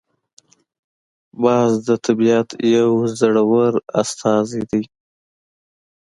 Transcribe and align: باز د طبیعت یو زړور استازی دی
باز 1.43 1.71
د 1.87 1.89
طبیعت 2.05 2.49
یو 2.75 2.89
زړور 3.19 3.73
استازی 4.01 4.63
دی 4.71 4.83